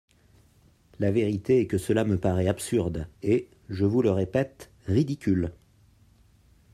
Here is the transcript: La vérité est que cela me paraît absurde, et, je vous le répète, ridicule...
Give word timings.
La 0.99 1.11
vérité 1.11 1.61
est 1.61 1.67
que 1.67 1.77
cela 1.77 2.03
me 2.05 2.17
paraît 2.17 2.47
absurde, 2.47 3.05
et, 3.21 3.49
je 3.69 3.85
vous 3.85 4.01
le 4.01 4.09
répète, 4.09 4.71
ridicule... 4.87 5.51